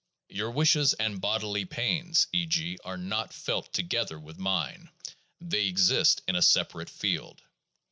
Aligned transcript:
Your 0.29 0.49
wishes 0.49 0.95
and 0.95 1.21
bodily 1.21 1.63
pains, 1.63 2.25
e. 2.33 2.47
g., 2.47 2.79
are 2.83 2.97
not 2.97 3.31
felt 3.33 3.71
together 3.71 4.17
with 4.19 4.39
mine; 4.39 4.89
they 5.39 5.67
exist 5.67 6.23
in 6.27 6.35
a 6.35 6.41
separate 6.41 6.89
field. 6.89 7.43